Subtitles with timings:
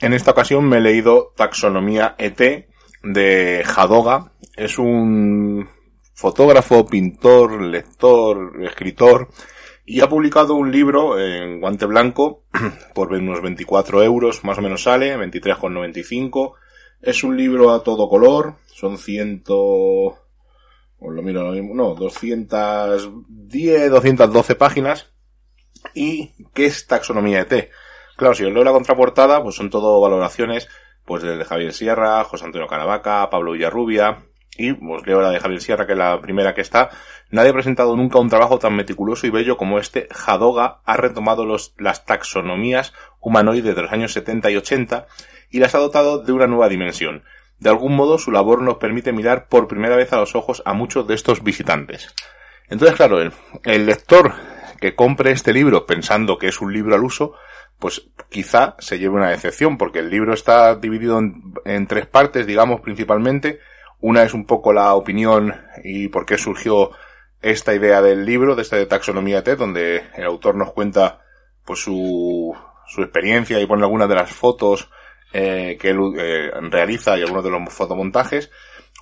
[0.00, 2.68] En esta ocasión me he leído Taxonomía ET
[3.02, 4.32] de Jadoga.
[4.54, 5.68] Es un
[6.12, 9.28] fotógrafo, pintor, lector, escritor
[9.86, 12.42] y ha publicado un libro en guante blanco
[12.94, 16.54] por unos 24 euros, más o menos sale, 23,95.
[17.00, 20.14] Es un libro a todo color, son 100, os
[21.00, 25.10] lo miro, no, 210, 212 páginas.
[25.94, 27.70] ¿Y qué es taxonomía ET?
[28.16, 30.68] Claro, si os leo la contraportada, pues son todo valoraciones,
[31.04, 34.24] pues de Javier Sierra, José Antonio Caravaca, Pablo Villarrubia,
[34.58, 36.90] y os leo la de Javier Sierra, que es la primera que está.
[37.30, 40.08] Nadie ha presentado nunca un trabajo tan meticuloso y bello como este.
[40.10, 41.44] Jadoga ha retomado
[41.78, 45.06] las taxonomías humanoides de los años 70 y 80
[45.50, 47.22] y las ha dotado de una nueva dimensión.
[47.58, 50.74] De algún modo, su labor nos permite mirar por primera vez a los ojos a
[50.74, 52.14] muchos de estos visitantes.
[52.68, 54.34] Entonces, claro, el lector
[54.80, 57.34] que compre este libro pensando que es un libro al uso,
[57.78, 61.20] pues quizá se lleve una decepción, porque el libro está dividido
[61.64, 63.60] en, tres partes, digamos, principalmente.
[64.00, 66.90] Una es un poco la opinión y por qué surgió
[67.42, 71.20] esta idea del libro, de esta de taxonomía T, donde el autor nos cuenta
[71.64, 72.54] pues su,
[72.86, 74.90] su experiencia y pone algunas de las fotos
[75.32, 78.50] eh, que él eh, realiza y algunos de los fotomontajes.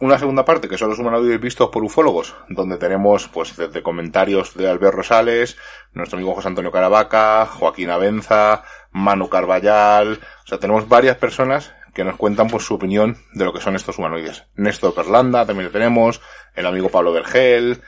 [0.00, 4.54] Una segunda parte, que son los humanoides vistos por ufólogos, donde tenemos, pues, desde comentarios
[4.54, 5.56] de Albert Rosales,
[5.92, 12.02] nuestro amigo José Antonio Caravaca, Joaquín Abenza, Manu Carballal, o sea, tenemos varias personas que
[12.02, 14.44] nos cuentan, pues, su opinión de lo que son estos humanoides.
[14.56, 16.20] Néstor Perlanda, también lo tenemos,
[16.56, 17.80] el amigo Pablo Vergel,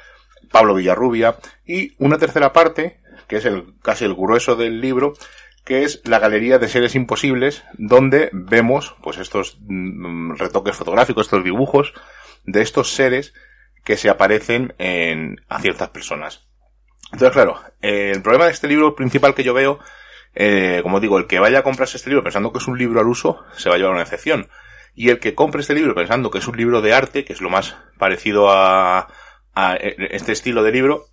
[0.52, 1.36] Pablo Villarrubia,
[1.66, 5.14] y una tercera parte, que es el, casi el grueso del libro,
[5.66, 11.42] que es la galería de seres imposibles, donde vemos pues estos mm, retoques fotográficos, estos
[11.42, 11.92] dibujos
[12.44, 13.34] de estos seres
[13.84, 16.46] que se aparecen en, a ciertas personas.
[17.12, 19.80] Entonces, claro, el problema de este libro principal que yo veo,
[20.36, 23.00] eh, como digo, el que vaya a comprarse este libro pensando que es un libro
[23.00, 24.48] al uso, se va a llevar una excepción.
[24.94, 27.40] Y el que compre este libro pensando que es un libro de arte, que es
[27.40, 29.08] lo más parecido a,
[29.52, 31.06] a eh, este estilo de libro,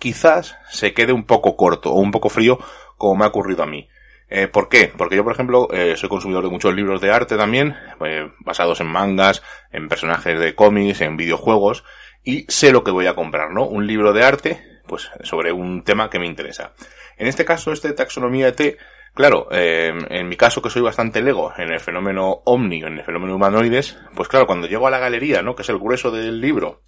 [0.00, 2.58] quizás se quede un poco corto o un poco frío
[3.00, 3.88] como me ha ocurrido a mí.
[4.28, 4.92] Eh, ¿Por qué?
[4.96, 7.74] Porque yo, por ejemplo, eh, soy consumidor de muchos libros de arte también,
[8.04, 11.82] eh, basados en mangas, en personajes de cómics, en videojuegos,
[12.22, 13.66] y sé lo que voy a comprar, ¿no?
[13.66, 16.74] Un libro de arte, pues, sobre un tema que me interesa.
[17.16, 18.76] En este caso, este taxonomía ET,
[19.14, 23.34] claro, en mi caso que soy bastante lego en el fenómeno omni, en el fenómeno
[23.34, 25.54] humanoides, pues claro, cuando llego a la galería, ¿no?
[25.54, 26.82] Que es el grueso del libro,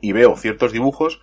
[0.00, 1.20] y veo ciertos dibujos,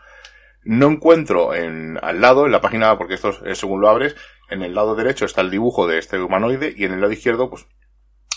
[0.65, 4.15] no encuentro en, al lado, en la página, porque esto es según lo abres,
[4.49, 7.49] en el lado derecho está el dibujo de este humanoide y en el lado izquierdo,
[7.49, 7.67] pues,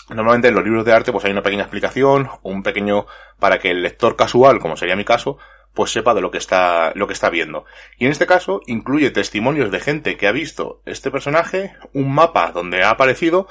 [0.09, 3.05] normalmente en los libros de arte, pues hay una pequeña explicación, un pequeño,
[3.39, 5.37] para que el lector casual, como sería mi caso,
[5.73, 7.65] pues sepa de lo que está, lo que está viendo.
[7.97, 12.51] Y en este caso, incluye testimonios de gente que ha visto este personaje, un mapa
[12.51, 13.47] donde ha aparecido,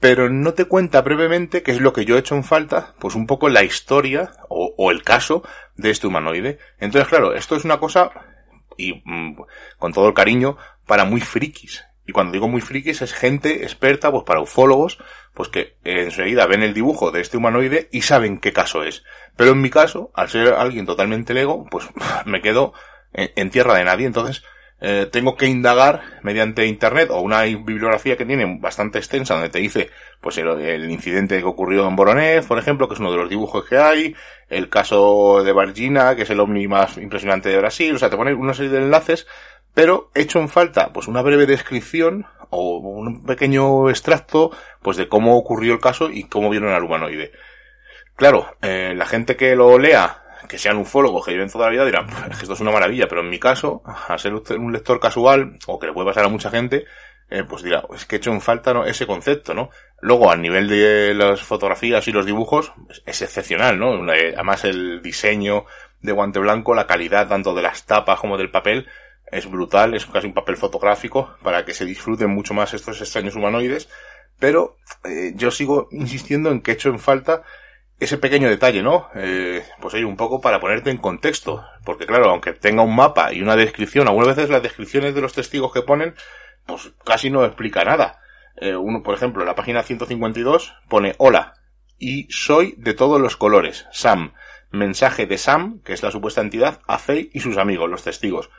[0.00, 3.14] pero no te cuenta brevemente qué es lo que yo he hecho en falta, pues
[3.14, 4.30] un poco la historia
[4.76, 5.42] o, el caso
[5.76, 6.58] de este humanoide.
[6.78, 8.10] Entonces, claro, esto es una cosa,
[8.76, 9.36] y mm,
[9.78, 11.84] con todo el cariño, para muy frikis.
[12.06, 14.98] Y cuando digo muy frikis es gente experta, pues para ufólogos,
[15.34, 19.04] pues que enseguida ven el dibujo de este humanoide y saben qué caso es.
[19.36, 21.86] Pero en mi caso, al ser alguien totalmente lego, pues
[22.24, 22.72] me quedo
[23.12, 24.06] en tierra de nadie.
[24.06, 24.42] Entonces,
[24.80, 29.58] eh, tengo que indagar mediante internet o una bibliografía que tiene bastante extensa donde te
[29.58, 29.90] dice
[30.20, 33.64] pues el, incidente que ocurrió en Voronezh, por ejemplo, que es uno de los dibujos
[33.64, 34.14] que hay,
[34.48, 38.16] el caso de Vargina, que es el ovni más impresionante de Brasil, o sea, te
[38.16, 39.26] pone una serie de enlaces,
[39.74, 44.50] pero hecho en falta pues una breve descripción o un pequeño extracto
[44.82, 47.32] pues de cómo ocurrió el caso y cómo vieron al humanoide.
[48.16, 51.84] Claro, eh, la gente que lo lea que sean ufólogos que lleven toda la vida
[51.84, 55.00] dirán, es que esto es una maravilla, pero en mi caso, a ser un lector
[55.00, 56.84] casual, o que le puede pasar a mucha gente,
[57.30, 58.86] eh, pues dirá, es que he hecho en falta ¿no?
[58.86, 59.70] ese concepto, ¿no?
[60.00, 62.72] Luego, a nivel de las fotografías y los dibujos,
[63.04, 64.02] es excepcional, ¿no?
[64.10, 65.66] Además, el diseño
[66.00, 68.86] de guante blanco, la calidad tanto de las tapas como del papel,
[69.30, 73.36] es brutal, es casi un papel fotográfico para que se disfruten mucho más estos extraños
[73.36, 73.88] humanoides.
[74.38, 77.42] pero eh, yo sigo insistiendo en que he hecho en falta
[78.00, 79.08] ese pequeño detalle, ¿no?
[79.14, 81.64] Eh, pues hay un poco para ponerte en contexto.
[81.84, 85.32] Porque claro, aunque tenga un mapa y una descripción, algunas veces las descripciones de los
[85.32, 86.14] testigos que ponen,
[86.66, 88.20] pues casi no explica nada.
[88.56, 91.54] Eh, uno, por ejemplo, en la página 152 pone hola
[91.98, 94.32] y soy de todos los colores, Sam.
[94.70, 98.50] Mensaje de Sam, que es la supuesta entidad, a Faye y sus amigos, los testigos.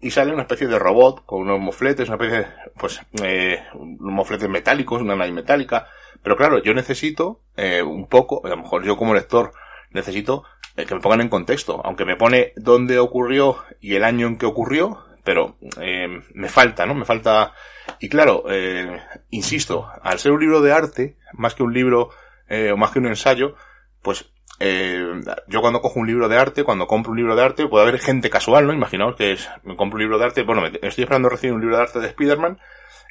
[0.00, 2.46] Y sale una especie de robot con unos mofletes, una especie de,
[2.78, 5.88] pues, eh, unos mofletes metálicos, una nave metálica,
[6.22, 9.52] pero claro, yo necesito eh, un poco, a lo mejor yo como lector
[9.92, 10.44] necesito
[10.76, 14.36] eh, que me pongan en contexto, aunque me pone dónde ocurrió y el año en
[14.36, 16.94] que ocurrió, pero eh, me falta, ¿no?
[16.94, 17.52] Me falta...
[17.98, 22.10] Y claro, eh, insisto, al ser un libro de arte, más que un libro
[22.48, 23.56] eh, o más que un ensayo,
[24.02, 27.68] pues eh, yo cuando cojo un libro de arte, cuando compro un libro de arte,
[27.68, 28.72] puede haber gente casual, ¿no?
[28.72, 31.60] Imaginaos que es, me compro un libro de arte, bueno, me, estoy esperando recibir un
[31.60, 32.58] libro de arte de Spider-Man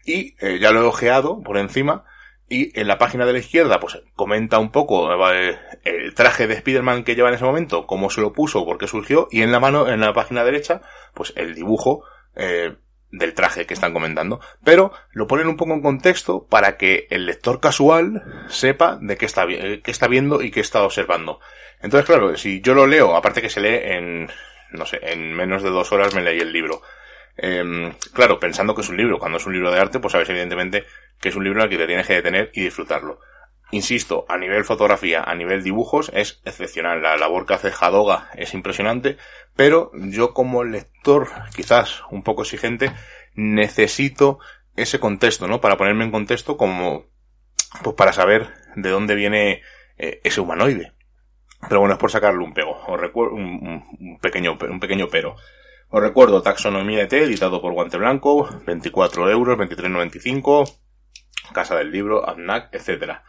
[0.05, 2.05] y eh, ya lo he ojeado por encima
[2.47, 6.55] y en la página de la izquierda, pues comenta un poco eh, el traje de
[6.55, 9.51] Spider-Man que lleva en ese momento, cómo se lo puso, por qué surgió, y en
[9.51, 10.81] la mano, en la página derecha,
[11.13, 12.03] pues el dibujo
[12.35, 12.75] eh,
[13.17, 14.39] del traje que están comentando.
[14.63, 19.25] Pero lo ponen un poco en contexto para que el lector casual sepa de qué
[19.25, 21.39] está, qué está viendo y qué está observando.
[21.81, 24.29] Entonces, claro, si yo lo leo, aparte que se lee en,
[24.71, 26.81] no sé, en menos de dos horas me leí el libro.
[27.37, 30.29] Eh, claro, pensando que es un libro, cuando es un libro de arte, pues sabes
[30.29, 30.85] evidentemente
[31.19, 33.19] que es un libro al que te tienes que detener y disfrutarlo.
[33.71, 37.01] Insisto, a nivel fotografía, a nivel dibujos, es excepcional.
[37.01, 39.17] La labor que hace Jadoga es impresionante,
[39.55, 42.91] pero yo como lector, quizás un poco exigente,
[43.33, 44.39] necesito
[44.75, 45.61] ese contexto, ¿no?
[45.61, 47.05] Para ponerme en contexto como,
[47.83, 49.61] pues para saber de dónde viene
[49.97, 50.93] eh, ese humanoide.
[51.67, 55.35] Pero bueno, es por sacarle un pego, o recuerdo, un, pequeño, un pequeño pero.
[55.89, 60.77] Os recuerdo, Taxonomía ET, editado por Guante Blanco, 24 euros, 23,95,
[61.53, 63.23] Casa del Libro, ADNAC, etcétera.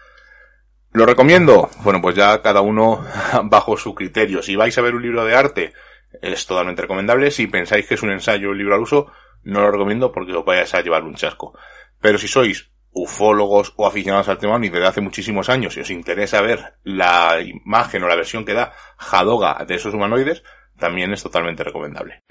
[0.96, 1.69] ¿Lo recomiendo?
[1.82, 3.04] Bueno, pues ya cada uno
[3.44, 4.43] bajo su criterio.
[4.43, 5.75] Si vais a ver un libro de arte,
[6.22, 7.31] es totalmente recomendable.
[7.31, 9.12] Si pensáis que es un ensayo, un libro al uso,
[9.43, 11.52] no lo recomiendo porque os vayáis a llevar un chasco.
[12.00, 16.40] Pero si sois ufólogos o aficionados al tema desde hace muchísimos años y os interesa
[16.40, 20.44] ver la imagen o la versión que da Jadoga de esos humanoides,
[20.78, 22.22] también es totalmente recomendable.